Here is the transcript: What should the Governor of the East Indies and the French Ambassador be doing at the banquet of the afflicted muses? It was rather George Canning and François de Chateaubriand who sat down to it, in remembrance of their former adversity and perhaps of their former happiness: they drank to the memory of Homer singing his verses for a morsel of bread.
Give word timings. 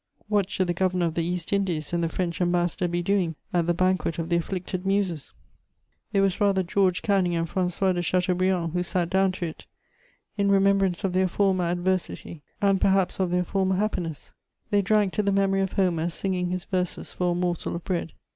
What 0.27 0.49
should 0.49 0.65
the 0.65 0.73
Governor 0.73 1.05
of 1.05 1.13
the 1.13 1.23
East 1.23 1.53
Indies 1.53 1.93
and 1.93 2.03
the 2.03 2.09
French 2.09 2.41
Ambassador 2.41 2.87
be 2.87 3.03
doing 3.03 3.35
at 3.53 3.67
the 3.67 3.73
banquet 3.75 4.17
of 4.17 4.29
the 4.29 4.35
afflicted 4.37 4.83
muses? 4.83 5.31
It 6.11 6.21
was 6.21 6.41
rather 6.41 6.63
George 6.63 7.03
Canning 7.03 7.35
and 7.35 7.47
François 7.47 7.93
de 7.93 8.01
Chateaubriand 8.01 8.73
who 8.73 8.81
sat 8.81 9.11
down 9.11 9.31
to 9.33 9.45
it, 9.45 9.67
in 10.39 10.49
remembrance 10.49 11.03
of 11.03 11.13
their 11.13 11.27
former 11.27 11.65
adversity 11.65 12.41
and 12.63 12.81
perhaps 12.81 13.19
of 13.19 13.29
their 13.29 13.43
former 13.43 13.75
happiness: 13.75 14.33
they 14.71 14.81
drank 14.81 15.13
to 15.13 15.21
the 15.21 15.31
memory 15.31 15.61
of 15.61 15.73
Homer 15.73 16.09
singing 16.09 16.49
his 16.49 16.65
verses 16.65 17.13
for 17.13 17.33
a 17.33 17.35
morsel 17.35 17.75
of 17.75 17.83
bread. 17.83 18.13